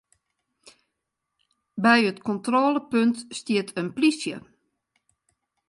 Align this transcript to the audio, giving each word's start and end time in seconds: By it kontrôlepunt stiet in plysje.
By 1.83 1.99
it 2.09 2.17
kontrôlepunt 2.27 3.17
stiet 3.37 3.69
in 3.79 3.87
plysje. 3.95 4.35